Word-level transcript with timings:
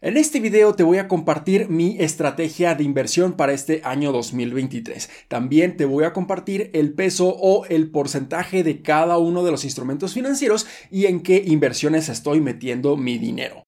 En 0.00 0.16
este 0.16 0.38
video 0.38 0.74
te 0.74 0.84
voy 0.84 0.98
a 0.98 1.08
compartir 1.08 1.68
mi 1.70 1.96
estrategia 1.98 2.76
de 2.76 2.84
inversión 2.84 3.32
para 3.32 3.52
este 3.52 3.80
año 3.82 4.12
2023. 4.12 5.10
También 5.26 5.76
te 5.76 5.86
voy 5.86 6.04
a 6.04 6.12
compartir 6.12 6.70
el 6.72 6.94
peso 6.94 7.34
o 7.36 7.66
el 7.66 7.90
porcentaje 7.90 8.62
de 8.62 8.80
cada 8.80 9.18
uno 9.18 9.42
de 9.42 9.50
los 9.50 9.64
instrumentos 9.64 10.14
financieros 10.14 10.68
y 10.92 11.06
en 11.06 11.20
qué 11.20 11.42
inversiones 11.44 12.08
estoy 12.08 12.40
metiendo 12.40 12.96
mi 12.96 13.18
dinero. 13.18 13.67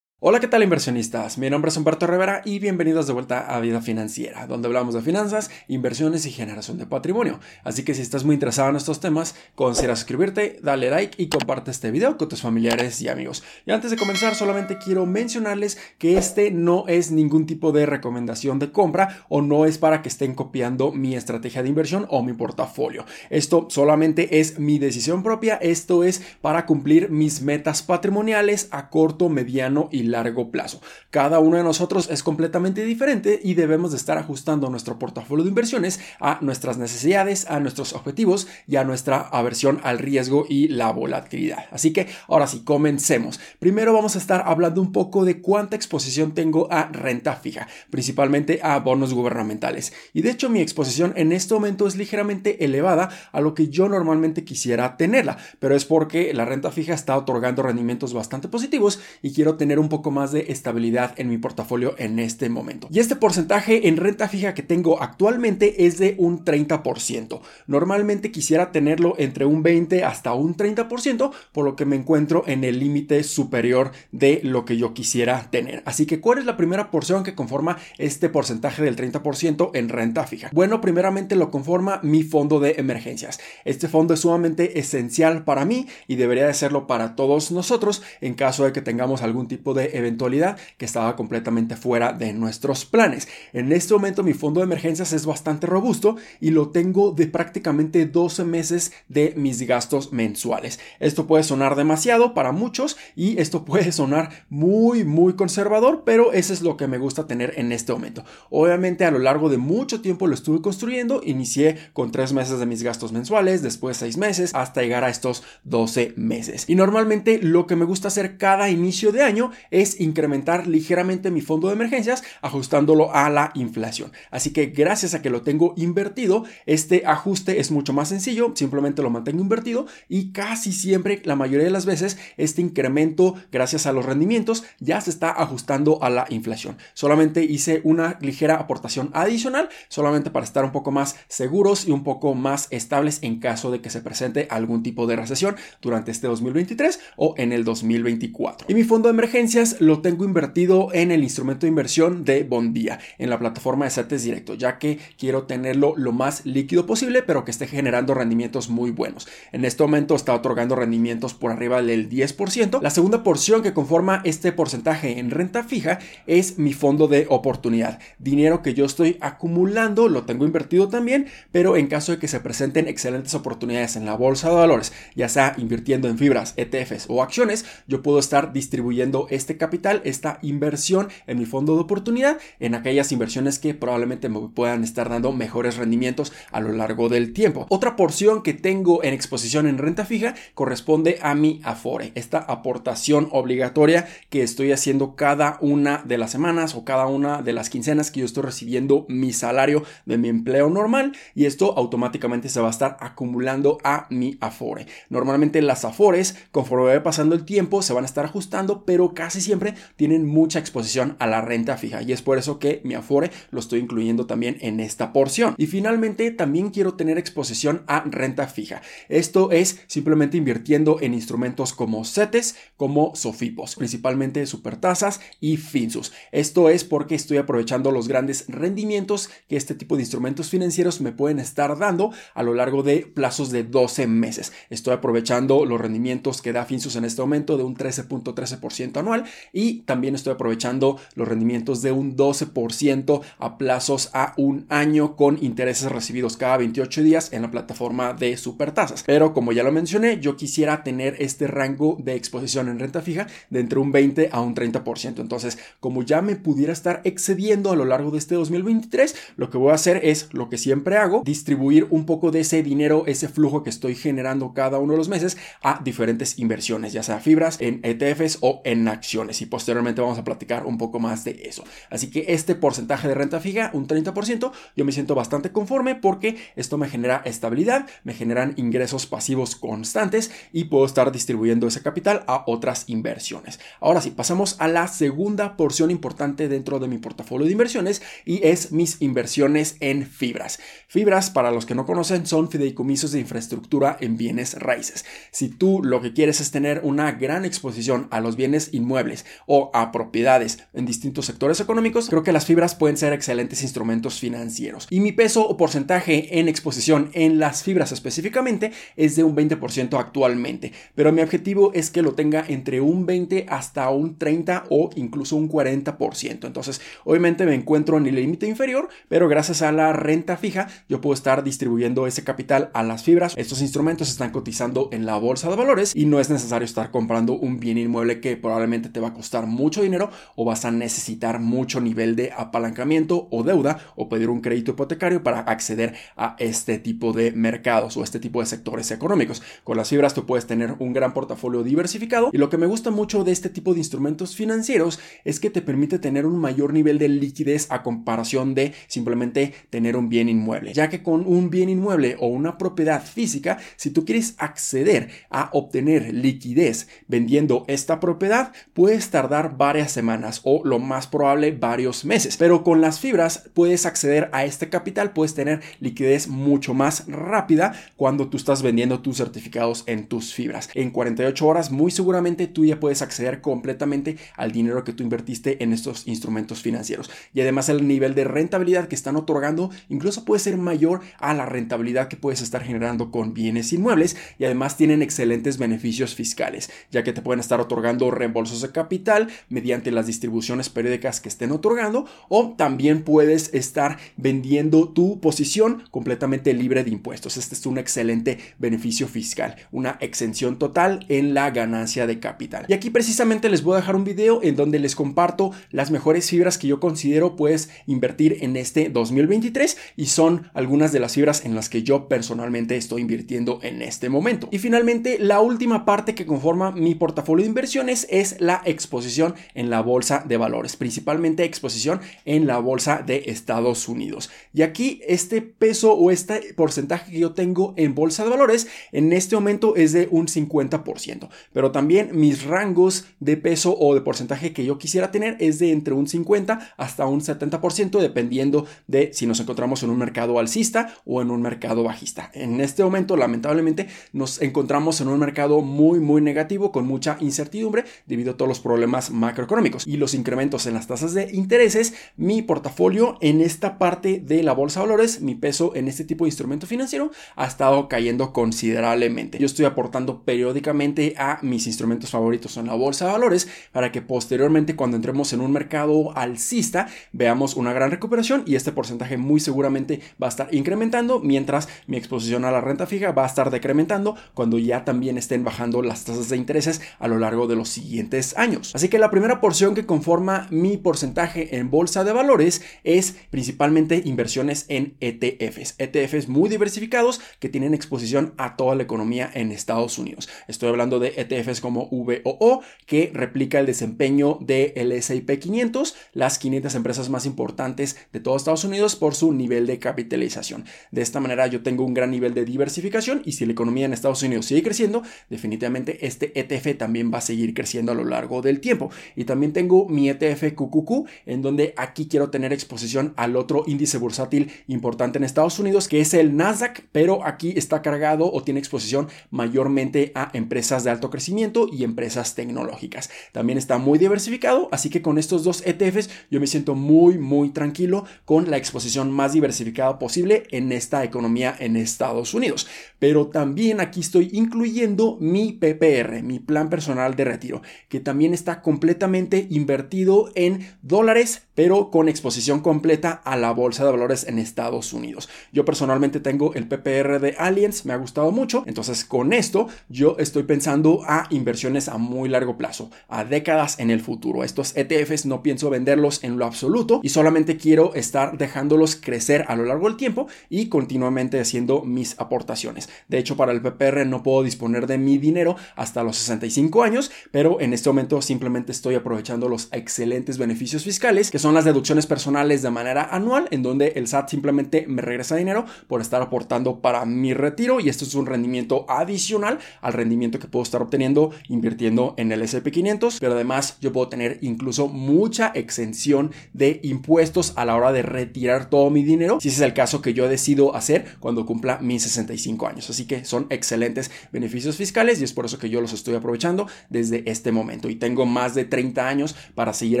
Hola, 0.20 0.40
¿qué 0.40 0.48
tal 0.48 0.64
inversionistas? 0.64 1.38
Mi 1.38 1.48
nombre 1.48 1.68
es 1.68 1.76
Humberto 1.76 2.04
Rivera 2.08 2.42
y 2.44 2.58
bienvenidos 2.58 3.06
de 3.06 3.12
vuelta 3.12 3.38
a 3.38 3.60
Vida 3.60 3.80
Financiera, 3.80 4.48
donde 4.48 4.66
hablamos 4.66 4.94
de 4.94 5.00
finanzas, 5.00 5.48
inversiones 5.68 6.26
y 6.26 6.32
generación 6.32 6.76
de 6.76 6.86
patrimonio. 6.86 7.38
Así 7.62 7.84
que 7.84 7.94
si 7.94 8.02
estás 8.02 8.24
muy 8.24 8.34
interesado 8.34 8.68
en 8.68 8.74
estos 8.74 8.98
temas, 8.98 9.36
considera 9.54 9.94
suscribirte, 9.94 10.58
dale 10.60 10.90
like 10.90 11.22
y 11.22 11.28
comparte 11.28 11.70
este 11.70 11.92
video 11.92 12.16
con 12.16 12.28
tus 12.28 12.42
familiares 12.42 13.00
y 13.00 13.08
amigos. 13.08 13.44
Y 13.64 13.70
antes 13.70 13.92
de 13.92 13.96
comenzar, 13.96 14.34
solamente 14.34 14.78
quiero 14.78 15.06
mencionarles 15.06 15.78
que 15.98 16.18
este 16.18 16.50
no 16.50 16.88
es 16.88 17.12
ningún 17.12 17.46
tipo 17.46 17.70
de 17.70 17.86
recomendación 17.86 18.58
de 18.58 18.72
compra 18.72 19.24
o 19.28 19.40
no 19.40 19.66
es 19.66 19.78
para 19.78 20.02
que 20.02 20.08
estén 20.08 20.34
copiando 20.34 20.90
mi 20.90 21.14
estrategia 21.14 21.62
de 21.62 21.68
inversión 21.68 22.06
o 22.10 22.24
mi 22.24 22.32
portafolio. 22.32 23.04
Esto 23.30 23.68
solamente 23.70 24.40
es 24.40 24.58
mi 24.58 24.80
decisión 24.80 25.22
propia, 25.22 25.54
esto 25.62 26.02
es 26.02 26.22
para 26.40 26.66
cumplir 26.66 27.08
mis 27.08 27.40
metas 27.40 27.84
patrimoniales 27.84 28.66
a 28.72 28.90
corto, 28.90 29.28
mediano 29.28 29.88
y 29.92 30.07
largo 30.10 30.50
plazo. 30.50 30.80
Cada 31.10 31.38
uno 31.38 31.56
de 31.56 31.64
nosotros 31.64 32.08
es 32.10 32.22
completamente 32.22 32.84
diferente 32.84 33.40
y 33.42 33.54
debemos 33.54 33.92
de 33.92 33.96
estar 33.96 34.18
ajustando 34.18 34.70
nuestro 34.70 34.98
portafolio 34.98 35.44
de 35.44 35.50
inversiones 35.50 36.00
a 36.20 36.38
nuestras 36.40 36.78
necesidades, 36.78 37.48
a 37.48 37.60
nuestros 37.60 37.92
objetivos 37.92 38.48
y 38.66 38.76
a 38.76 38.84
nuestra 38.84 39.20
aversión 39.20 39.80
al 39.82 39.98
riesgo 39.98 40.46
y 40.48 40.68
la 40.68 40.90
volatilidad. 40.92 41.66
Así 41.70 41.92
que 41.92 42.08
ahora 42.28 42.46
sí, 42.46 42.62
comencemos. 42.64 43.40
Primero 43.58 43.92
vamos 43.92 44.16
a 44.16 44.18
estar 44.18 44.42
hablando 44.46 44.80
un 44.80 44.92
poco 44.92 45.24
de 45.24 45.40
cuánta 45.40 45.76
exposición 45.76 46.32
tengo 46.32 46.68
a 46.70 46.88
renta 46.88 47.34
fija, 47.36 47.68
principalmente 47.90 48.60
a 48.62 48.78
bonos 48.78 49.14
gubernamentales. 49.14 49.92
Y 50.12 50.22
de 50.22 50.30
hecho 50.30 50.48
mi 50.48 50.60
exposición 50.60 51.12
en 51.16 51.32
este 51.32 51.54
momento 51.54 51.86
es 51.86 51.96
ligeramente 51.96 52.64
elevada 52.64 53.10
a 53.32 53.40
lo 53.40 53.54
que 53.54 53.68
yo 53.68 53.88
normalmente 53.88 54.44
quisiera 54.44 54.96
tenerla, 54.96 55.38
pero 55.58 55.74
es 55.74 55.84
porque 55.84 56.32
la 56.34 56.44
renta 56.44 56.70
fija 56.70 56.94
está 56.94 57.16
otorgando 57.16 57.62
rendimientos 57.62 58.14
bastante 58.14 58.48
positivos 58.48 59.00
y 59.22 59.32
quiero 59.32 59.56
tener 59.56 59.78
un 59.78 59.88
poco 59.88 59.97
poco 59.98 60.12
más 60.12 60.30
de 60.30 60.52
estabilidad 60.52 61.14
en 61.16 61.28
mi 61.28 61.38
portafolio 61.38 61.96
en 61.98 62.20
este 62.20 62.48
momento. 62.48 62.86
Y 62.88 63.00
este 63.00 63.16
porcentaje 63.16 63.88
en 63.88 63.96
renta 63.96 64.28
fija 64.28 64.54
que 64.54 64.62
tengo 64.62 65.02
actualmente 65.02 65.86
es 65.86 65.98
de 65.98 66.14
un 66.18 66.44
30%. 66.44 67.40
Normalmente 67.66 68.30
quisiera 68.30 68.70
tenerlo 68.70 69.16
entre 69.18 69.44
un 69.44 69.64
20 69.64 70.04
hasta 70.04 70.34
un 70.34 70.56
30%, 70.56 71.32
por 71.50 71.64
lo 71.64 71.74
que 71.74 71.84
me 71.84 71.96
encuentro 71.96 72.44
en 72.46 72.62
el 72.62 72.78
límite 72.78 73.24
superior 73.24 73.90
de 74.12 74.38
lo 74.44 74.64
que 74.64 74.76
yo 74.76 74.94
quisiera 74.94 75.50
tener. 75.50 75.82
Así 75.84 76.06
que, 76.06 76.20
¿cuál 76.20 76.38
es 76.38 76.44
la 76.44 76.56
primera 76.56 76.92
porción 76.92 77.24
que 77.24 77.34
conforma 77.34 77.78
este 77.98 78.28
porcentaje 78.28 78.84
del 78.84 78.94
30% 78.94 79.70
en 79.74 79.88
renta 79.88 80.28
fija? 80.28 80.50
Bueno, 80.52 80.80
primeramente 80.80 81.34
lo 81.34 81.50
conforma 81.50 81.98
mi 82.04 82.22
fondo 82.22 82.60
de 82.60 82.76
emergencias. 82.78 83.40
Este 83.64 83.88
fondo 83.88 84.14
es 84.14 84.20
sumamente 84.20 84.78
esencial 84.78 85.42
para 85.42 85.64
mí 85.64 85.88
y 86.06 86.14
debería 86.14 86.46
de 86.46 86.54
serlo 86.54 86.86
para 86.86 87.16
todos 87.16 87.50
nosotros 87.50 88.04
en 88.20 88.34
caso 88.34 88.64
de 88.64 88.72
que 88.72 88.80
tengamos 88.80 89.22
algún 89.22 89.48
tipo 89.48 89.74
de 89.74 89.87
eventualidad 89.94 90.58
que 90.76 90.84
estaba 90.84 91.16
completamente 91.16 91.76
fuera 91.76 92.12
de 92.12 92.32
nuestros 92.32 92.84
planes. 92.84 93.28
En 93.52 93.72
este 93.72 93.94
momento 93.94 94.22
mi 94.22 94.34
fondo 94.34 94.60
de 94.60 94.64
emergencias 94.64 95.12
es 95.12 95.26
bastante 95.26 95.66
robusto 95.66 96.16
y 96.40 96.50
lo 96.50 96.70
tengo 96.70 97.12
de 97.12 97.26
prácticamente 97.26 98.06
12 98.06 98.44
meses 98.44 98.92
de 99.08 99.34
mis 99.36 99.62
gastos 99.62 100.12
mensuales. 100.12 100.80
Esto 101.00 101.26
puede 101.26 101.44
sonar 101.44 101.76
demasiado 101.76 102.34
para 102.34 102.52
muchos 102.52 102.96
y 103.14 103.40
esto 103.40 103.64
puede 103.68 103.92
sonar 103.92 104.30
muy 104.48 105.04
muy 105.04 105.34
conservador, 105.34 106.02
pero 106.04 106.32
eso 106.32 106.52
es 106.52 106.62
lo 106.62 106.76
que 106.76 106.86
me 106.86 106.98
gusta 106.98 107.26
tener 107.26 107.54
en 107.56 107.72
este 107.72 107.92
momento. 107.92 108.24
Obviamente 108.50 109.04
a 109.04 109.10
lo 109.10 109.18
largo 109.18 109.48
de 109.48 109.58
mucho 109.58 110.00
tiempo 110.00 110.26
lo 110.26 110.34
estuve 110.34 110.62
construyendo, 110.62 111.20
inicié 111.24 111.78
con 111.92 112.10
3 112.12 112.32
meses 112.32 112.58
de 112.58 112.66
mis 112.66 112.82
gastos 112.82 113.12
mensuales, 113.12 113.62
después 113.62 113.96
6 113.96 114.16
meses, 114.16 114.54
hasta 114.54 114.82
llegar 114.82 115.04
a 115.04 115.10
estos 115.10 115.42
12 115.64 116.14
meses. 116.16 116.64
Y 116.68 116.74
normalmente 116.74 117.38
lo 117.42 117.66
que 117.66 117.76
me 117.76 117.84
gusta 117.84 118.08
hacer 118.08 118.38
cada 118.38 118.70
inicio 118.70 119.12
de 119.12 119.22
año 119.22 119.50
es 119.70 119.77
incrementar 119.98 120.66
ligeramente 120.66 121.30
mi 121.30 121.40
fondo 121.40 121.68
de 121.68 121.74
emergencias 121.74 122.22
ajustándolo 122.42 123.14
a 123.14 123.30
la 123.30 123.52
inflación. 123.54 124.12
Así 124.30 124.52
que 124.52 124.66
gracias 124.66 125.14
a 125.14 125.22
que 125.22 125.30
lo 125.30 125.42
tengo 125.42 125.74
invertido, 125.76 126.44
este 126.66 127.04
ajuste 127.06 127.60
es 127.60 127.70
mucho 127.70 127.92
más 127.92 128.08
sencillo, 128.08 128.52
simplemente 128.54 129.02
lo 129.02 129.10
mantengo 129.10 129.42
invertido 129.42 129.86
y 130.08 130.32
casi 130.32 130.72
siempre, 130.72 131.22
la 131.24 131.36
mayoría 131.36 131.64
de 131.64 131.70
las 131.70 131.86
veces, 131.86 132.18
este 132.36 132.62
incremento 132.62 133.34
gracias 133.52 133.86
a 133.86 133.92
los 133.92 134.04
rendimientos 134.04 134.64
ya 134.80 135.00
se 135.00 135.10
está 135.10 135.30
ajustando 135.30 136.02
a 136.02 136.10
la 136.10 136.26
inflación. 136.30 136.76
Solamente 136.94 137.44
hice 137.44 137.80
una 137.84 138.18
ligera 138.20 138.56
aportación 138.56 139.10
adicional, 139.14 139.68
solamente 139.88 140.30
para 140.30 140.44
estar 140.44 140.64
un 140.64 140.72
poco 140.72 140.90
más 140.90 141.16
seguros 141.28 141.86
y 141.86 141.90
un 141.90 142.04
poco 142.04 142.34
más 142.34 142.68
estables 142.70 143.18
en 143.22 143.38
caso 143.40 143.70
de 143.70 143.80
que 143.80 143.90
se 143.90 144.00
presente 144.00 144.48
algún 144.50 144.82
tipo 144.82 145.06
de 145.06 145.16
recesión 145.16 145.56
durante 145.80 146.10
este 146.10 146.26
2023 146.26 147.00
o 147.16 147.34
en 147.36 147.52
el 147.52 147.64
2024. 147.64 148.66
Y 148.68 148.74
mi 148.74 148.84
fondo 148.84 149.08
de 149.08 149.14
emergencias 149.14 149.67
lo 149.80 150.00
tengo 150.00 150.24
invertido 150.24 150.88
en 150.92 151.10
el 151.10 151.22
instrumento 151.22 151.66
de 151.66 151.68
inversión 151.68 152.24
de 152.24 152.44
Bondía, 152.44 152.98
en 153.18 153.30
la 153.30 153.38
plataforma 153.38 153.84
de 153.84 153.90
CETES 153.90 154.22
Directo, 154.22 154.54
ya 154.54 154.78
que 154.78 154.98
quiero 155.18 155.44
tenerlo 155.44 155.94
lo 155.96 156.12
más 156.12 156.46
líquido 156.46 156.86
posible, 156.86 157.22
pero 157.22 157.44
que 157.44 157.50
esté 157.50 157.66
generando 157.66 158.14
rendimientos 158.14 158.68
muy 158.68 158.90
buenos. 158.90 159.28
En 159.52 159.64
este 159.64 159.82
momento 159.82 160.14
está 160.14 160.34
otorgando 160.34 160.74
rendimientos 160.74 161.34
por 161.34 161.50
arriba 161.50 161.82
del 161.82 162.08
10%. 162.08 162.80
La 162.80 162.90
segunda 162.90 163.22
porción 163.22 163.62
que 163.62 163.74
conforma 163.74 164.22
este 164.24 164.52
porcentaje 164.52 165.18
en 165.18 165.30
renta 165.30 165.64
fija 165.64 165.98
es 166.26 166.58
mi 166.58 166.72
fondo 166.72 167.08
de 167.08 167.26
oportunidad. 167.28 167.98
Dinero 168.18 168.62
que 168.62 168.74
yo 168.74 168.84
estoy 168.84 169.18
acumulando, 169.20 170.08
lo 170.08 170.24
tengo 170.24 170.46
invertido 170.46 170.88
también, 170.88 171.26
pero 171.52 171.76
en 171.76 171.88
caso 171.88 172.12
de 172.12 172.18
que 172.18 172.28
se 172.28 172.40
presenten 172.40 172.88
excelentes 172.88 173.34
oportunidades 173.34 173.96
en 173.96 174.06
la 174.06 174.14
bolsa 174.14 174.48
de 174.48 174.56
valores, 174.56 174.92
ya 175.14 175.28
sea 175.28 175.54
invirtiendo 175.58 176.08
en 176.08 176.18
fibras, 176.18 176.54
ETFs 176.56 177.06
o 177.08 177.22
acciones, 177.22 177.66
yo 177.86 178.02
puedo 178.02 178.18
estar 178.18 178.52
distribuyendo 178.52 179.26
este 179.30 179.56
capital, 179.58 180.00
esta 180.04 180.38
inversión 180.42 181.08
en 181.26 181.38
mi 181.38 181.44
fondo 181.44 181.74
de 181.74 181.82
oportunidad, 181.82 182.38
en 182.60 182.74
aquellas 182.74 183.12
inversiones 183.12 183.58
que 183.58 183.74
probablemente 183.74 184.28
me 184.28 184.48
puedan 184.48 184.84
estar 184.84 185.08
dando 185.08 185.32
mejores 185.32 185.76
rendimientos 185.76 186.32
a 186.50 186.60
lo 186.60 186.72
largo 186.72 187.08
del 187.08 187.32
tiempo. 187.32 187.66
Otra 187.68 187.96
porción 187.96 188.42
que 188.42 188.54
tengo 188.54 189.02
en 189.04 189.14
exposición 189.14 189.66
en 189.66 189.78
renta 189.78 190.04
fija 190.04 190.34
corresponde 190.54 191.18
a 191.22 191.34
mi 191.34 191.60
Afore, 191.64 192.12
esta 192.14 192.38
aportación 192.38 193.28
obligatoria 193.32 194.08
que 194.30 194.42
estoy 194.42 194.72
haciendo 194.72 195.16
cada 195.16 195.58
una 195.60 196.02
de 196.04 196.18
las 196.18 196.30
semanas 196.30 196.74
o 196.74 196.84
cada 196.84 197.06
una 197.06 197.42
de 197.42 197.52
las 197.52 197.70
quincenas 197.70 198.10
que 198.10 198.20
yo 198.20 198.26
estoy 198.26 198.44
recibiendo 198.44 199.06
mi 199.08 199.32
salario 199.32 199.82
de 200.06 200.18
mi 200.18 200.28
empleo 200.28 200.70
normal 200.70 201.12
y 201.34 201.46
esto 201.46 201.74
automáticamente 201.76 202.48
se 202.48 202.60
va 202.60 202.68
a 202.68 202.70
estar 202.70 202.96
acumulando 203.00 203.78
a 203.84 204.06
mi 204.10 204.38
Afore. 204.40 204.86
Normalmente 205.08 205.62
las 205.62 205.84
Afores, 205.84 206.36
conforme 206.52 206.94
va 206.94 207.02
pasando 207.02 207.34
el 207.34 207.44
tiempo, 207.44 207.82
se 207.82 207.92
van 207.92 208.04
a 208.04 208.06
estar 208.06 208.24
ajustando, 208.24 208.84
pero 208.84 209.14
casi 209.14 209.40
siempre 209.48 209.74
tienen 209.96 210.26
mucha 210.26 210.58
exposición 210.58 211.16
a 211.18 211.26
la 211.26 211.40
renta 211.40 211.78
fija 211.78 212.02
y 212.02 212.12
es 212.12 212.20
por 212.20 212.36
eso 212.36 212.58
que 212.58 212.82
mi 212.84 212.94
Afore 212.94 213.30
lo 213.50 213.60
estoy 213.60 213.80
incluyendo 213.80 214.26
también 214.26 214.58
en 214.60 214.78
esta 214.78 215.14
porción. 215.14 215.54
Y 215.56 215.66
finalmente 215.66 216.30
también 216.30 216.68
quiero 216.68 216.94
tener 216.94 217.16
exposición 217.16 217.82
a 217.86 218.00
renta 218.04 218.46
fija. 218.46 218.82
Esto 219.08 219.50
es 219.50 219.80
simplemente 219.86 220.36
invirtiendo 220.36 220.98
en 221.00 221.14
instrumentos 221.14 221.72
como 221.72 222.04
CETES, 222.04 222.56
como 222.76 223.14
SOFIPOS, 223.14 223.76
principalmente 223.76 224.44
supertasas 224.44 225.20
y 225.40 225.56
FINSUS. 225.56 226.12
Esto 226.30 226.68
es 226.68 226.84
porque 226.84 227.14
estoy 227.14 227.38
aprovechando 227.38 227.90
los 227.90 228.06
grandes 228.06 228.44
rendimientos 228.48 229.30
que 229.48 229.56
este 229.56 229.74
tipo 229.74 229.96
de 229.96 230.02
instrumentos 230.02 230.50
financieros 230.50 231.00
me 231.00 231.12
pueden 231.12 231.38
estar 231.38 231.78
dando 231.78 232.12
a 232.34 232.42
lo 232.42 232.52
largo 232.52 232.82
de 232.82 232.98
plazos 232.98 233.50
de 233.50 233.64
12 233.64 234.06
meses. 234.08 234.52
Estoy 234.68 234.92
aprovechando 234.92 235.64
los 235.64 235.80
rendimientos 235.80 236.42
que 236.42 236.52
da 236.52 236.66
FINSUS 236.66 236.96
en 236.96 237.06
este 237.06 237.22
momento 237.22 237.56
de 237.56 237.64
un 237.64 237.76
13.13% 237.76 238.98
anual 238.98 239.24
y 239.52 239.80
también 239.80 240.14
estoy 240.14 240.34
aprovechando 240.34 240.98
los 241.14 241.28
rendimientos 241.28 241.82
de 241.82 241.92
un 241.92 242.16
12% 242.16 243.20
a 243.38 243.58
plazos 243.58 244.10
a 244.12 244.34
un 244.36 244.66
año 244.68 245.16
con 245.16 245.38
intereses 245.42 245.90
recibidos 245.90 246.36
cada 246.36 246.56
28 246.56 247.02
días 247.02 247.32
en 247.32 247.42
la 247.42 247.50
plataforma 247.50 248.12
de 248.12 248.36
supertasas. 248.36 249.02
Pero 249.06 249.34
como 249.34 249.52
ya 249.52 249.62
lo 249.62 249.72
mencioné, 249.72 250.20
yo 250.20 250.36
quisiera 250.36 250.82
tener 250.84 251.16
este 251.18 251.46
rango 251.46 251.96
de 252.00 252.14
exposición 252.14 252.68
en 252.68 252.78
renta 252.78 253.02
fija 253.02 253.26
de 253.50 253.60
entre 253.60 253.78
un 253.78 253.92
20 253.92 254.30
a 254.32 254.40
un 254.40 254.54
30%. 254.54 255.20
Entonces, 255.20 255.58
como 255.80 256.02
ya 256.02 256.22
me 256.22 256.36
pudiera 256.36 256.72
estar 256.72 257.00
excediendo 257.04 257.70
a 257.70 257.76
lo 257.76 257.84
largo 257.84 258.10
de 258.10 258.18
este 258.18 258.34
2023, 258.34 259.14
lo 259.36 259.50
que 259.50 259.58
voy 259.58 259.72
a 259.72 259.74
hacer 259.74 260.00
es 260.04 260.28
lo 260.32 260.48
que 260.48 260.58
siempre 260.58 260.96
hago, 260.96 261.22
distribuir 261.24 261.86
un 261.90 262.06
poco 262.06 262.30
de 262.30 262.40
ese 262.40 262.62
dinero, 262.62 263.04
ese 263.06 263.28
flujo 263.28 263.62
que 263.62 263.70
estoy 263.70 263.94
generando 263.94 264.52
cada 264.54 264.78
uno 264.78 264.92
de 264.92 264.98
los 264.98 265.08
meses 265.08 265.36
a 265.62 265.80
diferentes 265.82 266.38
inversiones, 266.38 266.92
ya 266.92 267.02
sea 267.02 267.20
fibras, 267.20 267.58
en 267.60 267.80
ETFs 267.82 268.38
o 268.40 268.62
en 268.64 268.88
acciones 268.88 269.17
y 269.18 269.46
posteriormente 269.46 270.00
vamos 270.00 270.18
a 270.18 270.24
platicar 270.24 270.64
un 270.64 270.78
poco 270.78 271.00
más 271.00 271.24
de 271.24 271.42
eso. 271.44 271.64
Así 271.90 272.08
que 272.08 272.26
este 272.28 272.54
porcentaje 272.54 273.08
de 273.08 273.14
renta 273.14 273.40
fija, 273.40 273.70
un 273.74 273.88
30%, 273.88 274.52
yo 274.76 274.84
me 274.84 274.92
siento 274.92 275.16
bastante 275.16 275.50
conforme 275.50 275.96
porque 275.96 276.36
esto 276.54 276.78
me 276.78 276.88
genera 276.88 277.20
estabilidad, 277.24 277.88
me 278.04 278.14
generan 278.14 278.54
ingresos 278.56 279.06
pasivos 279.06 279.56
constantes 279.56 280.30
y 280.52 280.64
puedo 280.64 280.86
estar 280.86 281.10
distribuyendo 281.10 281.66
ese 281.66 281.82
capital 281.82 282.22
a 282.28 282.44
otras 282.46 282.84
inversiones. 282.86 283.58
Ahora 283.80 284.00
sí, 284.00 284.10
pasamos 284.10 284.54
a 284.60 284.68
la 284.68 284.86
segunda 284.86 285.56
porción 285.56 285.90
importante 285.90 286.48
dentro 286.48 286.78
de 286.78 286.86
mi 286.86 286.98
portafolio 286.98 287.46
de 287.46 287.52
inversiones 287.52 288.00
y 288.24 288.46
es 288.46 288.70
mis 288.70 289.02
inversiones 289.02 289.76
en 289.80 290.06
fibras. 290.06 290.60
Fibras, 290.86 291.30
para 291.30 291.50
los 291.50 291.66
que 291.66 291.74
no 291.74 291.86
conocen, 291.86 292.24
son 292.24 292.48
fideicomisos 292.50 293.10
de 293.10 293.20
infraestructura 293.20 293.96
en 294.00 294.16
bienes 294.16 294.54
raíces. 294.54 295.04
Si 295.32 295.48
tú 295.48 295.82
lo 295.82 296.00
que 296.00 296.12
quieres 296.12 296.40
es 296.40 296.52
tener 296.52 296.82
una 296.84 297.10
gran 297.12 297.44
exposición 297.44 298.06
a 298.10 298.20
los 298.20 298.36
bienes 298.36 298.70
inmuebles 298.72 299.07
o 299.46 299.70
a 299.74 299.92
propiedades 299.92 300.58
en 300.72 300.86
distintos 300.86 301.26
sectores 301.26 301.60
económicos, 301.60 302.08
creo 302.08 302.22
que 302.22 302.32
las 302.32 302.46
fibras 302.46 302.74
pueden 302.74 302.96
ser 302.96 303.12
excelentes 303.12 303.62
instrumentos 303.62 304.18
financieros. 304.18 304.86
Y 304.90 305.00
mi 305.00 305.12
peso 305.12 305.46
o 305.46 305.56
porcentaje 305.56 306.38
en 306.38 306.48
exposición 306.48 307.10
en 307.12 307.38
las 307.38 307.62
fibras 307.62 307.92
específicamente 307.92 308.72
es 308.96 309.16
de 309.16 309.24
un 309.24 309.36
20% 309.36 309.98
actualmente, 309.98 310.72
pero 310.94 311.12
mi 311.12 311.22
objetivo 311.22 311.72
es 311.74 311.90
que 311.90 312.02
lo 312.02 312.14
tenga 312.14 312.44
entre 312.48 312.80
un 312.80 313.06
20 313.06 313.46
hasta 313.48 313.88
un 313.90 314.18
30 314.18 314.64
o 314.70 314.90
incluso 314.96 315.36
un 315.36 315.48
40%. 315.48 316.46
Entonces, 316.46 316.80
obviamente 317.04 317.46
me 317.46 317.54
encuentro 317.54 317.96
en 317.96 318.06
el 318.06 318.16
límite 318.16 318.46
inferior, 318.46 318.88
pero 319.08 319.28
gracias 319.28 319.62
a 319.62 319.72
la 319.72 319.92
renta 319.92 320.36
fija 320.36 320.68
yo 320.88 321.00
puedo 321.00 321.14
estar 321.14 321.44
distribuyendo 321.44 322.06
ese 322.06 322.24
capital 322.24 322.70
a 322.74 322.82
las 322.82 323.02
fibras. 323.02 323.34
Estos 323.36 323.60
instrumentos 323.60 324.08
están 324.08 324.30
cotizando 324.30 324.88
en 324.92 325.06
la 325.06 325.16
bolsa 325.16 325.48
de 325.48 325.56
valores 325.56 325.94
y 325.94 326.06
no 326.06 326.20
es 326.20 326.30
necesario 326.30 326.64
estar 326.64 326.90
comprando 326.90 327.32
un 327.34 327.60
bien 327.60 327.78
inmueble 327.78 328.20
que 328.20 328.36
probablemente 328.36 328.88
te 328.98 329.02
va 329.02 329.10
a 329.10 329.14
costar 329.14 329.46
mucho 329.46 329.82
dinero 329.82 330.10
o 330.34 330.44
vas 330.44 330.64
a 330.64 330.72
necesitar 330.72 331.38
mucho 331.38 331.80
nivel 331.80 332.16
de 332.16 332.32
apalancamiento 332.36 333.28
o 333.30 333.44
deuda 333.44 333.78
o 333.94 334.08
pedir 334.08 334.28
un 334.28 334.40
crédito 334.40 334.72
hipotecario 334.72 335.22
para 335.22 335.38
acceder 335.38 335.94
a 336.16 336.34
este 336.40 336.80
tipo 336.80 337.12
de 337.12 337.30
mercados 337.30 337.96
o 337.96 338.02
este 338.02 338.18
tipo 338.18 338.40
de 338.40 338.46
sectores 338.46 338.90
económicos. 338.90 339.40
Con 339.62 339.76
las 339.76 339.90
fibras 339.90 340.14
tú 340.14 340.26
puedes 340.26 340.48
tener 340.48 340.74
un 340.80 340.92
gran 340.92 341.14
portafolio 341.14 341.62
diversificado 341.62 342.30
y 342.32 342.38
lo 342.38 342.50
que 342.50 342.56
me 342.56 342.66
gusta 342.66 342.90
mucho 342.90 343.22
de 343.22 343.30
este 343.30 343.50
tipo 343.50 343.72
de 343.72 343.78
instrumentos 343.78 344.34
financieros 344.34 344.98
es 345.24 345.38
que 345.38 345.50
te 345.50 345.62
permite 345.62 346.00
tener 346.00 346.26
un 346.26 346.36
mayor 346.36 346.72
nivel 346.72 346.98
de 346.98 347.08
liquidez 347.08 347.70
a 347.70 347.84
comparación 347.84 348.56
de 348.56 348.74
simplemente 348.88 349.54
tener 349.70 349.96
un 349.96 350.08
bien 350.08 350.28
inmueble, 350.28 350.72
ya 350.72 350.88
que 350.88 351.04
con 351.04 351.24
un 351.24 351.50
bien 351.50 351.68
inmueble 351.68 352.16
o 352.18 352.26
una 352.26 352.58
propiedad 352.58 353.00
física, 353.00 353.58
si 353.76 353.90
tú 353.90 354.04
quieres 354.04 354.34
acceder 354.38 355.10
a 355.30 355.50
obtener 355.52 356.12
liquidez 356.12 356.88
vendiendo 357.06 357.64
esta 357.68 358.00
propiedad, 358.00 358.52
puedes 358.72 358.87
tardar 358.88 359.56
varias 359.58 359.92
semanas 359.92 360.40
o 360.44 360.62
lo 360.64 360.78
más 360.78 361.06
probable 361.06 361.52
varios 361.52 362.04
meses, 362.04 362.36
pero 362.36 362.64
con 362.64 362.80
las 362.80 363.00
fibras 363.00 363.50
puedes 363.52 363.84
acceder 363.84 364.30
a 364.32 364.44
este 364.44 364.70
capital, 364.70 365.12
puedes 365.12 365.34
tener 365.34 365.60
liquidez 365.80 366.28
mucho 366.28 366.72
más 366.72 367.04
rápida 367.06 367.74
cuando 367.96 368.28
tú 368.28 368.38
estás 368.38 368.62
vendiendo 368.62 369.00
tus 369.00 369.18
certificados 369.18 369.84
en 369.86 370.06
tus 370.06 370.32
fibras. 370.32 370.70
En 370.74 370.90
48 370.90 371.46
horas 371.46 371.70
muy 371.70 371.90
seguramente 371.90 372.46
tú 372.46 372.64
ya 372.64 372.80
puedes 372.80 373.02
acceder 373.02 373.42
completamente 373.42 374.16
al 374.36 374.52
dinero 374.52 374.84
que 374.84 374.94
tú 374.94 375.02
invertiste 375.02 375.62
en 375.62 375.72
estos 375.72 376.06
instrumentos 376.06 376.62
financieros. 376.62 377.10
Y 377.34 377.42
además 377.42 377.68
el 377.68 377.86
nivel 377.86 378.14
de 378.14 378.24
rentabilidad 378.24 378.88
que 378.88 378.94
están 378.94 379.16
otorgando 379.16 379.70
incluso 379.88 380.24
puede 380.24 380.40
ser 380.40 380.56
mayor 380.56 381.00
a 381.18 381.34
la 381.34 381.44
rentabilidad 381.44 382.08
que 382.08 382.16
puedes 382.16 382.40
estar 382.40 382.62
generando 382.62 383.10
con 383.10 383.34
bienes 383.34 383.72
inmuebles 383.72 384.16
y 384.38 384.44
además 384.44 384.76
tienen 384.78 385.02
excelentes 385.02 385.58
beneficios 385.58 386.14
fiscales, 386.14 386.70
ya 386.90 387.04
que 387.04 387.12
te 387.12 387.22
pueden 387.22 387.40
estar 387.40 387.60
otorgando 387.60 388.10
reembolsos 388.10 388.62
de 388.62 388.72
capital 388.78 389.26
mediante 389.48 389.90
las 389.90 390.06
distribuciones 390.06 390.68
periódicas 390.68 391.20
que 391.20 391.28
estén 391.28 391.50
otorgando 391.50 392.06
o 392.28 392.54
también 392.56 393.02
puedes 393.02 393.52
estar 393.52 393.98
vendiendo 394.16 394.88
tu 394.90 395.18
posición 395.18 395.82
completamente 395.90 396.54
libre 396.54 396.84
de 396.84 396.90
impuestos. 396.90 397.36
Este 397.36 397.56
es 397.56 397.66
un 397.66 397.76
excelente 397.76 398.38
beneficio 398.60 399.08
fiscal, 399.08 399.56
una 399.72 399.98
exención 400.00 400.60
total 400.60 401.04
en 401.08 401.34
la 401.34 401.50
ganancia 401.50 402.06
de 402.06 402.20
capital. 402.20 402.66
Y 402.68 402.72
aquí 402.72 402.90
precisamente 402.90 403.48
les 403.48 403.64
voy 403.64 403.74
a 403.74 403.80
dejar 403.80 403.96
un 403.96 404.04
video 404.04 404.44
en 404.44 404.54
donde 404.54 404.78
les 404.78 404.94
comparto 404.94 405.50
las 405.72 405.90
mejores 405.90 406.30
fibras 406.30 406.56
que 406.56 406.68
yo 406.68 406.78
considero 406.78 407.34
puedes 407.34 407.70
invertir 407.88 408.38
en 408.42 408.56
este 408.56 408.90
2023 408.90 409.76
y 409.96 410.06
son 410.06 410.50
algunas 410.54 410.92
de 410.92 411.00
las 411.00 411.14
fibras 411.14 411.44
en 411.44 411.56
las 411.56 411.68
que 411.68 411.82
yo 411.82 412.06
personalmente 412.06 412.76
estoy 412.76 413.02
invirtiendo 413.02 413.58
en 413.62 413.82
este 413.82 414.08
momento. 414.08 414.48
Y 414.52 414.58
finalmente, 414.58 415.18
la 415.18 415.40
última 415.40 415.84
parte 415.84 416.14
que 416.14 416.26
conforma 416.26 416.70
mi 416.70 416.94
portafolio 416.94 417.42
de 417.42 417.48
inversiones 417.48 418.06
es 418.10 418.36
la 418.38 418.62
exposición 418.70 419.34
en 419.54 419.70
la 419.70 419.80
bolsa 419.80 420.24
de 420.26 420.36
valores, 420.36 420.76
principalmente 420.76 421.44
exposición 421.44 422.00
en 422.24 422.46
la 422.46 422.58
bolsa 422.58 423.02
de 423.04 423.24
Estados 423.26 423.88
Unidos. 423.88 424.30
Y 424.52 424.62
aquí 424.62 425.00
este 425.06 425.42
peso 425.42 425.92
o 425.92 426.10
este 426.10 426.54
porcentaje 426.54 427.12
que 427.12 427.18
yo 427.18 427.32
tengo 427.32 427.74
en 427.76 427.94
bolsa 427.94 428.24
de 428.24 428.30
valores 428.30 428.68
en 428.92 429.12
este 429.12 429.34
momento 429.34 429.76
es 429.76 429.92
de 429.92 430.08
un 430.10 430.26
50%, 430.26 431.28
pero 431.52 431.72
también 431.72 432.10
mis 432.12 432.44
rangos 432.44 433.06
de 433.20 433.36
peso 433.36 433.76
o 433.78 433.94
de 433.94 434.00
porcentaje 434.00 434.52
que 434.52 434.64
yo 434.64 434.78
quisiera 434.78 435.10
tener 435.10 435.36
es 435.40 435.58
de 435.58 435.72
entre 435.72 435.94
un 435.94 436.06
50 436.06 436.74
hasta 436.76 437.06
un 437.06 437.20
70% 437.20 438.00
dependiendo 438.00 438.66
de 438.86 439.10
si 439.12 439.26
nos 439.26 439.40
encontramos 439.40 439.82
en 439.82 439.90
un 439.90 439.98
mercado 439.98 440.38
alcista 440.38 440.94
o 441.04 441.22
en 441.22 441.30
un 441.30 441.42
mercado 441.42 441.82
bajista. 441.82 442.30
En 442.34 442.60
este 442.60 442.84
momento 442.84 443.16
lamentablemente 443.16 443.88
nos 444.12 444.40
encontramos 444.42 445.00
en 445.00 445.08
un 445.08 445.18
mercado 445.18 445.60
muy 445.60 446.00
muy 446.00 446.20
negativo 446.20 446.72
con 446.72 446.86
mucha 446.86 447.16
incertidumbre 447.20 447.84
debido 448.06 448.32
a 448.32 448.36
todos 448.36 448.48
los 448.48 448.57
problemas 448.60 449.10
macroeconómicos 449.10 449.86
y 449.86 449.96
los 449.96 450.14
incrementos 450.14 450.66
en 450.66 450.74
las 450.74 450.86
tasas 450.86 451.14
de 451.14 451.30
intereses, 451.32 451.94
mi 452.16 452.42
portafolio 452.42 453.18
en 453.20 453.40
esta 453.40 453.78
parte 453.78 454.22
de 454.24 454.42
la 454.42 454.52
bolsa 454.52 454.80
de 454.80 454.86
valores, 454.86 455.20
mi 455.20 455.34
peso 455.34 455.74
en 455.74 455.88
este 455.88 456.04
tipo 456.04 456.24
de 456.24 456.28
instrumento 456.28 456.66
financiero 456.66 457.10
ha 457.36 457.46
estado 457.46 457.88
cayendo 457.88 458.32
considerablemente. 458.32 459.38
Yo 459.38 459.46
estoy 459.46 459.64
aportando 459.64 460.22
periódicamente 460.22 461.14
a 461.16 461.38
mis 461.42 461.66
instrumentos 461.66 462.10
favoritos 462.10 462.56
en 462.56 462.66
la 462.66 462.74
bolsa 462.74 463.06
de 463.06 463.12
valores 463.12 463.48
para 463.72 463.92
que 463.92 464.02
posteriormente 464.02 464.76
cuando 464.76 464.96
entremos 464.96 465.32
en 465.32 465.40
un 465.40 465.52
mercado 465.52 466.16
alcista 466.16 466.88
veamos 467.12 467.56
una 467.56 467.72
gran 467.72 467.90
recuperación 467.90 468.42
y 468.46 468.54
este 468.54 468.72
porcentaje 468.72 469.16
muy 469.16 469.40
seguramente 469.40 470.00
va 470.22 470.26
a 470.26 470.30
estar 470.30 470.54
incrementando 470.54 471.20
mientras 471.20 471.68
mi 471.86 471.96
exposición 471.96 472.44
a 472.44 472.50
la 472.50 472.60
renta 472.60 472.86
fija 472.86 473.12
va 473.12 473.24
a 473.24 473.26
estar 473.26 473.50
decrementando 473.50 474.16
cuando 474.34 474.58
ya 474.58 474.84
también 474.84 475.18
estén 475.18 475.44
bajando 475.44 475.82
las 475.82 476.04
tasas 476.04 476.28
de 476.28 476.36
intereses 476.36 476.80
a 476.98 477.08
lo 477.08 477.18
largo 477.18 477.46
de 477.46 477.56
los 477.56 477.68
siguientes 477.68 478.34
años. 478.38 478.72
Así 478.74 478.88
que 478.88 478.98
la 478.98 479.10
primera 479.10 479.40
porción 479.40 479.74
que 479.74 479.86
conforma 479.86 480.46
mi 480.50 480.76
porcentaje 480.76 481.56
en 481.56 481.70
bolsa 481.70 482.04
de 482.04 482.12
valores 482.12 482.62
es 482.84 483.16
principalmente 483.30 484.02
inversiones 484.04 484.64
en 484.68 484.96
ETFs. 485.00 485.74
ETFs 485.78 486.28
muy 486.28 486.48
diversificados 486.48 487.20
que 487.40 487.48
tienen 487.48 487.74
exposición 487.74 488.34
a 488.36 488.56
toda 488.56 488.74
la 488.74 488.84
economía 488.84 489.30
en 489.34 489.52
Estados 489.52 489.98
Unidos. 489.98 490.28
Estoy 490.46 490.68
hablando 490.68 490.98
de 490.98 491.14
ETFs 491.16 491.60
como 491.60 491.88
VOO 491.90 492.62
que 492.86 493.10
replica 493.12 493.58
el 493.58 493.66
desempeño 493.66 494.38
del 494.40 494.92
S&P 494.92 495.38
500, 495.38 495.96
las 496.12 496.38
500 496.38 496.74
empresas 496.74 497.10
más 497.10 497.26
importantes 497.26 497.96
de 498.12 498.20
todo 498.20 498.36
Estados 498.36 498.64
Unidos 498.64 498.96
por 498.96 499.14
su 499.14 499.32
nivel 499.32 499.66
de 499.66 499.78
capitalización. 499.78 500.64
De 500.90 501.02
esta 501.02 501.20
manera 501.20 501.46
yo 501.46 501.62
tengo 501.62 501.84
un 501.84 501.94
gran 501.94 502.10
nivel 502.10 502.34
de 502.34 502.44
diversificación 502.44 503.22
y 503.24 503.32
si 503.32 503.46
la 503.46 503.52
economía 503.52 503.86
en 503.86 503.92
Estados 503.92 504.22
Unidos 504.22 504.46
sigue 504.46 504.62
creciendo, 504.62 505.02
definitivamente 505.28 506.06
este 506.06 506.38
ETF 506.38 506.78
también 506.78 507.12
va 507.12 507.18
a 507.18 507.22
seguir 507.22 507.54
creciendo 507.54 507.92
a 507.92 507.94
lo 507.94 508.04
largo 508.04 508.27
del 508.42 508.60
tiempo. 508.60 508.90
Y 509.16 509.24
también 509.24 509.52
tengo 509.52 509.88
mi 509.88 510.08
ETF 510.08 510.54
QQQ, 510.54 511.06
en 511.26 511.42
donde 511.42 511.74
aquí 511.76 512.06
quiero 512.08 512.30
tener 512.30 512.52
exposición 512.52 513.14
al 513.16 513.36
otro 513.36 513.64
índice 513.66 513.98
bursátil 513.98 514.50
importante 514.66 515.18
en 515.18 515.24
Estados 515.24 515.58
Unidos, 515.58 515.88
que 515.88 516.00
es 516.00 516.14
el 516.14 516.36
Nasdaq, 516.36 516.82
pero 516.92 517.24
aquí 517.26 517.54
está 517.56 517.82
cargado 517.82 518.30
o 518.32 518.42
tiene 518.42 518.60
exposición 518.60 519.08
mayormente 519.30 520.12
a 520.14 520.30
empresas 520.34 520.84
de 520.84 520.90
alto 520.90 521.10
crecimiento 521.10 521.68
y 521.72 521.84
empresas 521.84 522.34
tecnológicas. 522.34 523.10
También 523.32 523.58
está 523.58 523.78
muy 523.78 523.98
diversificado, 523.98 524.68
así 524.72 524.90
que 524.90 525.02
con 525.02 525.18
estos 525.18 525.44
dos 525.44 525.62
ETFs 525.66 526.10
yo 526.30 526.40
me 526.40 526.46
siento 526.46 526.74
muy, 526.74 527.18
muy 527.18 527.50
tranquilo 527.50 528.04
con 528.24 528.50
la 528.50 528.56
exposición 528.56 529.10
más 529.10 529.32
diversificada 529.32 529.98
posible 529.98 530.44
en 530.50 530.72
esta 530.72 531.04
economía 531.04 531.54
en 531.58 531.76
Estados 531.76 532.34
Unidos. 532.34 532.66
Pero 532.98 533.28
también 533.28 533.80
aquí 533.80 534.00
estoy 534.00 534.30
incluyendo 534.32 535.16
mi 535.20 535.52
PPR, 535.52 536.22
mi 536.22 536.38
plan 536.38 536.68
personal 536.68 537.14
de 537.14 537.24
retiro, 537.24 537.62
que 537.88 538.00
también 538.00 538.17
está 538.26 538.62
completamente 538.62 539.46
invertido 539.50 540.30
en 540.34 540.68
dólares, 540.82 541.42
pero 541.54 541.90
con 541.90 542.08
exposición 542.08 542.60
completa 542.60 543.10
a 543.24 543.36
la 543.36 543.52
bolsa 543.52 543.84
de 543.84 543.90
valores 543.90 544.26
en 544.28 544.38
Estados 544.38 544.92
Unidos. 544.92 545.28
Yo 545.52 545.64
personalmente 545.64 546.20
tengo 546.20 546.54
el 546.54 546.68
PPR 546.68 547.20
de 547.20 547.34
Allianz, 547.38 547.84
me 547.84 547.92
ha 547.92 547.96
gustado 547.96 548.30
mucho, 548.30 548.64
entonces 548.66 549.04
con 549.04 549.32
esto 549.32 549.68
yo 549.88 550.16
estoy 550.18 550.42
pensando 550.42 551.02
a 551.06 551.26
inversiones 551.30 551.88
a 551.88 551.98
muy 551.98 552.28
largo 552.28 552.56
plazo, 552.56 552.90
a 553.08 553.24
décadas 553.24 553.78
en 553.78 553.90
el 553.90 554.00
futuro. 554.00 554.44
Estos 554.44 554.76
ETFs 554.76 555.26
no 555.26 555.42
pienso 555.42 555.70
venderlos 555.70 556.24
en 556.24 556.38
lo 556.38 556.46
absoluto 556.46 557.00
y 557.02 557.10
solamente 557.10 557.56
quiero 557.56 557.94
estar 557.94 558.38
dejándolos 558.38 558.96
crecer 558.96 559.44
a 559.48 559.56
lo 559.56 559.64
largo 559.64 559.88
del 559.88 559.96
tiempo 559.96 560.26
y 560.48 560.68
continuamente 560.68 561.40
haciendo 561.40 561.82
mis 561.82 562.18
aportaciones. 562.18 562.88
De 563.08 563.18
hecho, 563.18 563.36
para 563.36 563.52
el 563.52 563.62
PPR 563.62 564.06
no 564.06 564.22
puedo 564.22 564.42
disponer 564.42 564.86
de 564.86 564.98
mi 564.98 565.18
dinero 565.18 565.56
hasta 565.76 566.02
los 566.02 566.16
65 566.16 566.82
años, 566.82 567.10
pero 567.30 567.60
en 567.60 567.72
este 567.72 567.90
momento 567.90 568.07
simplemente 568.22 568.72
estoy 568.72 568.94
aprovechando 568.94 569.48
los 569.48 569.68
excelentes 569.72 570.38
beneficios 570.38 570.84
fiscales, 570.84 571.30
que 571.30 571.38
son 571.38 571.54
las 571.54 571.64
deducciones 571.64 572.06
personales 572.06 572.62
de 572.62 572.70
manera 572.70 573.08
anual, 573.10 573.48
en 573.50 573.62
donde 573.62 573.88
el 573.96 574.06
SAT 574.06 574.30
simplemente 574.30 574.86
me 574.88 575.02
regresa 575.02 575.36
dinero 575.36 575.64
por 575.86 576.00
estar 576.00 576.22
aportando 576.22 576.80
para 576.80 577.04
mi 577.04 577.34
retiro 577.34 577.80
y 577.80 577.88
esto 577.88 578.04
es 578.04 578.14
un 578.14 578.26
rendimiento 578.26 578.86
adicional 578.88 579.58
al 579.80 579.92
rendimiento 579.92 580.38
que 580.38 580.48
puedo 580.48 580.62
estar 580.62 580.82
obteniendo 580.82 581.30
invirtiendo 581.48 582.14
en 582.16 582.32
el 582.32 582.42
SP500, 582.42 583.18
pero 583.20 583.32
además 583.32 583.78
yo 583.80 583.92
puedo 583.92 584.08
tener 584.08 584.38
incluso 584.40 584.88
mucha 584.88 585.48
exención 585.54 586.32
de 586.52 586.80
impuestos 586.82 587.52
a 587.56 587.64
la 587.64 587.76
hora 587.76 587.92
de 587.92 588.02
retirar 588.02 588.70
todo 588.70 588.90
mi 588.90 589.02
dinero, 589.02 589.40
si 589.40 589.48
ese 589.48 589.58
es 589.58 589.62
el 589.62 589.74
caso 589.74 590.02
que 590.02 590.14
yo 590.14 590.28
decido 590.28 590.74
hacer 590.74 591.16
cuando 591.20 591.46
cumpla 591.46 591.78
mis 591.78 592.02
65 592.02 592.66
años. 592.66 592.90
Así 592.90 593.06
que 593.06 593.24
son 593.24 593.46
excelentes 593.50 594.10
beneficios 594.32 594.76
fiscales 594.76 595.20
y 595.20 595.24
es 595.24 595.32
por 595.32 595.44
eso 595.46 595.58
que 595.58 595.70
yo 595.70 595.80
los 595.80 595.92
estoy 595.92 596.14
aprovechando 596.14 596.66
desde 596.88 597.28
este 597.30 597.52
momento 597.52 597.88
y 597.88 597.96
tengo 597.98 598.26
más 598.26 598.54
de 598.54 598.64
30 598.64 599.06
años 599.06 599.36
para 599.54 599.72
seguir 599.72 600.00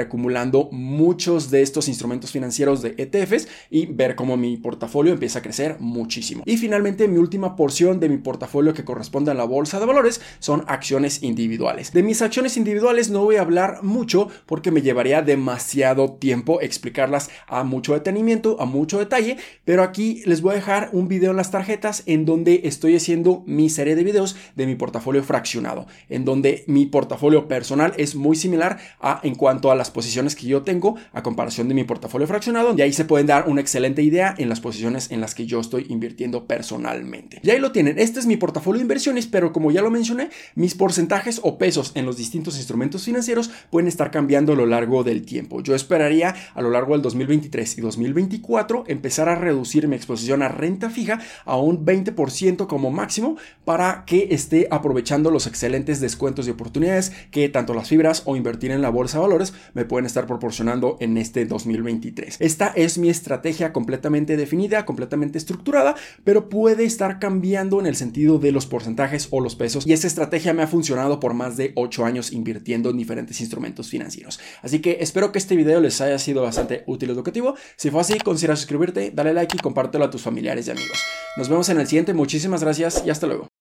acumulando 0.00 0.68
muchos 0.72 1.50
de 1.50 1.62
estos 1.62 1.88
instrumentos 1.88 2.30
financieros 2.30 2.82
de 2.82 2.94
ETFs 2.96 3.48
y 3.70 3.86
ver 3.86 4.14
cómo 4.14 4.36
mi 4.36 4.56
portafolio 4.56 5.12
empieza 5.12 5.40
a 5.40 5.42
crecer 5.42 5.76
muchísimo. 5.80 6.42
Y 6.46 6.56
finalmente 6.56 7.08
mi 7.08 7.18
última 7.18 7.56
porción 7.56 8.00
de 8.00 8.08
mi 8.08 8.18
portafolio 8.18 8.74
que 8.74 8.84
corresponde 8.84 9.30
a 9.30 9.34
la 9.34 9.44
bolsa 9.44 9.80
de 9.80 9.86
valores 9.86 10.20
son 10.38 10.64
acciones 10.66 11.22
individuales. 11.22 11.92
De 11.92 12.02
mis 12.02 12.22
acciones 12.22 12.56
individuales 12.56 13.10
no 13.10 13.24
voy 13.24 13.36
a 13.36 13.42
hablar 13.42 13.82
mucho 13.82 14.28
porque 14.46 14.70
me 14.70 14.82
llevaría 14.82 15.22
demasiado 15.22 16.12
tiempo 16.12 16.60
explicarlas 16.60 17.30
a 17.46 17.64
mucho 17.64 17.94
detenimiento, 17.94 18.60
a 18.60 18.64
mucho 18.64 18.98
detalle, 18.98 19.36
pero 19.64 19.82
aquí 19.82 20.22
les 20.26 20.40
voy 20.40 20.52
a 20.52 20.56
dejar 20.56 20.90
un 20.92 21.08
video 21.08 21.30
en 21.30 21.36
las 21.36 21.50
tarjetas 21.50 22.02
en 22.06 22.24
donde 22.24 22.62
estoy 22.64 22.96
haciendo 22.96 23.42
mi 23.46 23.70
serie 23.70 23.96
de 23.96 24.04
videos 24.04 24.36
de 24.56 24.66
mi 24.66 24.74
portafolio 24.74 25.22
fraccionado, 25.22 25.86
en 26.08 26.24
donde 26.24 26.64
mi 26.66 26.86
portafolio 26.86 27.48
personal 27.48 27.87
es 27.96 28.14
muy 28.14 28.36
similar 28.36 28.78
a 29.00 29.20
en 29.22 29.34
cuanto 29.34 29.70
a 29.70 29.74
las 29.74 29.90
posiciones 29.90 30.34
que 30.34 30.46
yo 30.46 30.62
tengo 30.62 30.96
a 31.12 31.22
comparación 31.22 31.68
de 31.68 31.74
mi 31.74 31.84
portafolio 31.84 32.26
fraccionado, 32.26 32.74
y 32.76 32.82
ahí 32.82 32.92
se 32.92 33.04
pueden 33.04 33.26
dar 33.26 33.48
una 33.48 33.60
excelente 33.60 34.02
idea 34.02 34.34
en 34.38 34.48
las 34.48 34.60
posiciones 34.60 35.10
en 35.10 35.20
las 35.20 35.34
que 35.34 35.46
yo 35.46 35.60
estoy 35.60 35.86
invirtiendo 35.88 36.46
personalmente. 36.46 37.40
Y 37.42 37.50
ahí 37.50 37.58
lo 37.58 37.72
tienen, 37.72 37.98
este 37.98 38.20
es 38.20 38.26
mi 38.26 38.36
portafolio 38.36 38.78
de 38.78 38.82
inversiones, 38.82 39.26
pero 39.26 39.52
como 39.52 39.70
ya 39.70 39.82
lo 39.82 39.90
mencioné, 39.90 40.30
mis 40.54 40.74
porcentajes 40.74 41.40
o 41.42 41.58
pesos 41.58 41.92
en 41.94 42.06
los 42.06 42.16
distintos 42.16 42.56
instrumentos 42.56 43.04
financieros 43.04 43.50
pueden 43.70 43.88
estar 43.88 44.10
cambiando 44.10 44.52
a 44.52 44.56
lo 44.56 44.66
largo 44.66 45.04
del 45.04 45.24
tiempo. 45.24 45.62
Yo 45.62 45.74
esperaría 45.74 46.34
a 46.54 46.62
lo 46.62 46.70
largo 46.70 46.92
del 46.92 47.02
2023 47.02 47.78
y 47.78 47.80
2024 47.80 48.84
empezar 48.88 49.28
a 49.28 49.36
reducir 49.36 49.88
mi 49.88 49.96
exposición 49.96 50.42
a 50.42 50.48
renta 50.48 50.90
fija 50.90 51.20
a 51.44 51.56
un 51.56 51.84
20% 51.84 52.66
como 52.66 52.90
máximo 52.90 53.36
para 53.64 54.04
que 54.06 54.28
esté 54.30 54.68
aprovechando 54.70 55.30
los 55.30 55.46
excelentes 55.46 56.00
descuentos 56.00 56.46
y 56.46 56.50
oportunidades 56.50 57.12
que 57.30 57.48
tanto 57.48 57.74
las 57.78 57.88
fibras 57.88 58.22
o 58.26 58.36
invertir 58.36 58.70
en 58.70 58.82
la 58.82 58.90
bolsa 58.90 59.18
de 59.18 59.22
valores 59.22 59.54
me 59.74 59.84
pueden 59.84 60.06
estar 60.06 60.26
proporcionando 60.26 60.96
en 61.00 61.16
este 61.16 61.46
2023. 61.46 62.36
Esta 62.40 62.68
es 62.68 62.98
mi 62.98 63.08
estrategia 63.08 63.72
completamente 63.72 64.36
definida, 64.36 64.84
completamente 64.84 65.38
estructurada, 65.38 65.94
pero 66.24 66.48
puede 66.48 66.84
estar 66.84 67.18
cambiando 67.18 67.80
en 67.80 67.86
el 67.86 67.96
sentido 67.96 68.38
de 68.38 68.52
los 68.52 68.66
porcentajes 68.66 69.28
o 69.30 69.40
los 69.40 69.56
pesos 69.56 69.86
y 69.86 69.92
esta 69.92 70.06
estrategia 70.06 70.52
me 70.52 70.62
ha 70.62 70.66
funcionado 70.66 71.20
por 71.20 71.34
más 71.34 71.56
de 71.56 71.72
8 71.74 72.04
años 72.04 72.32
invirtiendo 72.32 72.90
en 72.90 72.96
diferentes 72.96 73.40
instrumentos 73.40 73.88
financieros. 73.88 74.40
Así 74.62 74.80
que 74.80 74.98
espero 75.00 75.32
que 75.32 75.38
este 75.38 75.56
video 75.56 75.80
les 75.80 76.00
haya 76.00 76.18
sido 76.18 76.42
bastante 76.42 76.84
útil 76.86 77.08
y 77.10 77.12
educativo. 77.12 77.54
Si 77.76 77.90
fue 77.90 78.00
así, 78.00 78.18
considera 78.18 78.56
suscribirte, 78.56 79.10
dale 79.14 79.32
like 79.32 79.56
y 79.56 79.60
compártelo 79.60 80.04
a 80.04 80.10
tus 80.10 80.22
familiares 80.22 80.66
y 80.66 80.70
amigos. 80.70 80.98
Nos 81.36 81.48
vemos 81.48 81.68
en 81.68 81.80
el 81.80 81.86
siguiente, 81.86 82.14
muchísimas 82.14 82.62
gracias 82.62 83.02
y 83.06 83.10
hasta 83.10 83.26
luego. 83.26 83.57